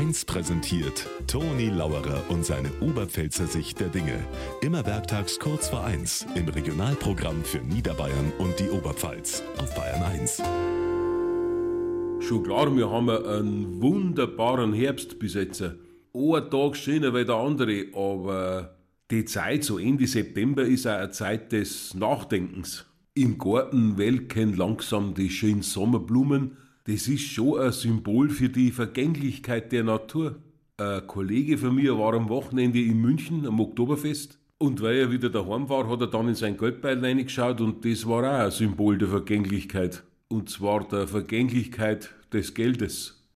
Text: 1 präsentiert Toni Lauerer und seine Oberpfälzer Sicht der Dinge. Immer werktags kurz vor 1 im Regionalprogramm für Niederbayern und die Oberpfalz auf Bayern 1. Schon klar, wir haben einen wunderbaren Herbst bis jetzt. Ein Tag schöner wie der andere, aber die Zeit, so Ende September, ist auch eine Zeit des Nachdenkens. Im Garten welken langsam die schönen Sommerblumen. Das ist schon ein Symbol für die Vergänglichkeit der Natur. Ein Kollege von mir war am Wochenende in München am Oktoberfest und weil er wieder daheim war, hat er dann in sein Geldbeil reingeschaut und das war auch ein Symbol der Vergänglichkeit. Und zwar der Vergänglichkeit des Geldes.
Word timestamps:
1 0.00 0.24
präsentiert 0.24 1.06
Toni 1.26 1.68
Lauerer 1.68 2.22
und 2.30 2.42
seine 2.42 2.70
Oberpfälzer 2.80 3.46
Sicht 3.46 3.80
der 3.80 3.88
Dinge. 3.88 4.18
Immer 4.62 4.86
werktags 4.86 5.38
kurz 5.38 5.68
vor 5.68 5.84
1 5.84 6.26
im 6.36 6.48
Regionalprogramm 6.48 7.44
für 7.44 7.58
Niederbayern 7.58 8.32
und 8.38 8.58
die 8.58 8.70
Oberpfalz 8.70 9.42
auf 9.58 9.74
Bayern 9.74 10.02
1. 10.02 10.42
Schon 12.20 12.42
klar, 12.44 12.74
wir 12.74 12.90
haben 12.90 13.10
einen 13.10 13.82
wunderbaren 13.82 14.72
Herbst 14.72 15.18
bis 15.18 15.34
jetzt. 15.34 15.60
Ein 15.60 16.50
Tag 16.50 16.76
schöner 16.76 17.12
wie 17.12 17.26
der 17.26 17.34
andere, 17.34 17.84
aber 17.92 18.78
die 19.10 19.26
Zeit, 19.26 19.64
so 19.64 19.78
Ende 19.78 20.06
September, 20.06 20.62
ist 20.62 20.86
auch 20.86 20.92
eine 20.92 21.10
Zeit 21.10 21.52
des 21.52 21.92
Nachdenkens. 21.92 22.86
Im 23.12 23.36
Garten 23.36 23.98
welken 23.98 24.56
langsam 24.56 25.12
die 25.12 25.28
schönen 25.28 25.60
Sommerblumen. 25.60 26.56
Das 26.84 27.08
ist 27.08 27.22
schon 27.22 27.60
ein 27.60 27.72
Symbol 27.72 28.30
für 28.30 28.48
die 28.48 28.70
Vergänglichkeit 28.70 29.70
der 29.70 29.84
Natur. 29.84 30.36
Ein 30.78 31.06
Kollege 31.06 31.58
von 31.58 31.74
mir 31.74 31.98
war 31.98 32.14
am 32.14 32.30
Wochenende 32.30 32.80
in 32.80 33.00
München 33.00 33.46
am 33.46 33.60
Oktoberfest 33.60 34.38
und 34.56 34.80
weil 34.80 34.96
er 34.96 35.10
wieder 35.10 35.28
daheim 35.28 35.68
war, 35.68 35.88
hat 35.88 36.00
er 36.00 36.06
dann 36.06 36.28
in 36.28 36.34
sein 36.34 36.56
Geldbeil 36.56 36.98
reingeschaut 36.98 37.60
und 37.60 37.84
das 37.84 38.06
war 38.06 38.24
auch 38.24 38.44
ein 38.44 38.50
Symbol 38.50 38.96
der 38.96 39.08
Vergänglichkeit. 39.08 40.02
Und 40.28 40.48
zwar 40.48 40.86
der 40.88 41.06
Vergänglichkeit 41.06 42.14
des 42.32 42.54
Geldes. 42.54 43.19